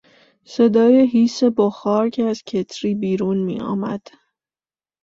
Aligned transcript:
صدای 0.45 1.07
هیس 1.07 1.43
بخار 1.57 2.09
که 2.09 2.23
از 2.23 2.43
کتری 2.43 2.95
بیرون 2.95 3.37
میآمد 3.37 4.01